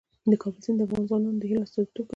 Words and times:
د 0.31 0.33
کابل 0.41 0.61
سیند 0.65 0.77
د 0.79 0.81
افغان 0.85 1.03
ځوانانو 1.09 1.39
د 1.41 1.43
هیلو 1.49 1.65
استازیتوب 1.65 2.05
کوي. 2.05 2.09